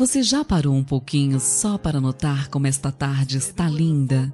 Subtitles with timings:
[0.00, 4.32] Você já parou um pouquinho só para notar como esta tarde está linda?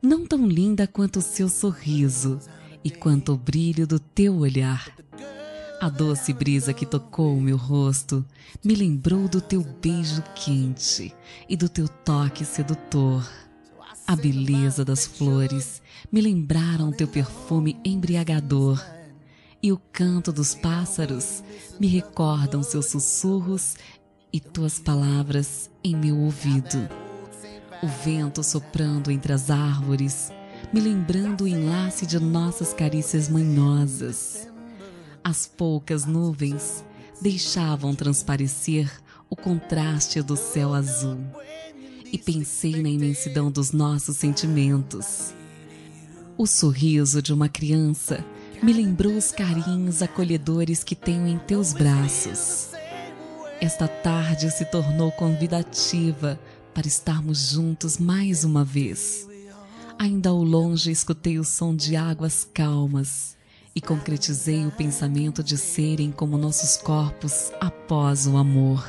[0.00, 2.38] Não tão linda quanto o seu sorriso
[2.84, 4.94] e quanto o brilho do teu olhar.
[5.78, 8.24] A doce brisa que tocou o meu rosto
[8.64, 11.14] me lembrou do teu beijo quente
[11.46, 13.28] e do teu toque sedutor.
[14.06, 18.82] A beleza das flores me lembraram teu perfume embriagador.
[19.62, 21.42] E o canto dos pássaros
[21.78, 23.74] me recordam seus sussurros
[24.32, 26.88] e tuas palavras em meu ouvido.
[27.82, 30.32] O vento soprando entre as árvores,
[30.72, 34.55] me lembrando o enlace de nossas carícias manhosas.
[35.28, 36.84] As poucas nuvens
[37.20, 38.88] deixavam transparecer
[39.28, 41.18] o contraste do céu azul.
[42.12, 45.34] E pensei na imensidão dos nossos sentimentos.
[46.38, 48.24] O sorriso de uma criança
[48.62, 52.68] me lembrou os carinhos acolhedores que tenho em teus braços.
[53.60, 56.38] Esta tarde se tornou convidativa
[56.72, 59.26] para estarmos juntos mais uma vez.
[59.98, 63.35] Ainda ao longe escutei o som de águas calmas
[63.76, 68.82] e concretizei o pensamento de serem como nossos corpos após o amor.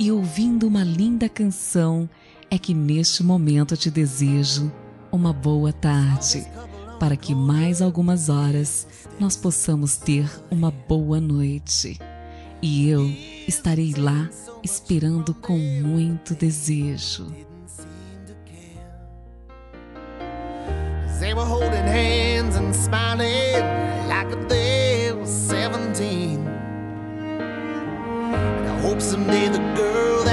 [0.00, 2.10] E ouvindo uma linda canção,
[2.50, 4.70] é que neste momento te desejo
[5.12, 6.44] uma boa tarde,
[6.98, 8.86] para que mais algumas horas
[9.20, 11.98] nós possamos ter uma boa noite
[12.60, 13.06] e eu
[13.46, 14.28] estarei lá
[14.62, 17.26] esperando com muito desejo.
[21.20, 23.25] They were holding hands and smiling
[25.96, 26.46] 17.
[28.34, 30.25] And I hope someday the girl